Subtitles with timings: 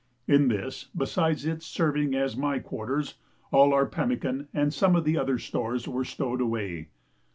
[0.27, 3.19] In this, besides its serving as my quarters,
[3.51, 6.87] all our pemmican and some of the other stores were stowed away.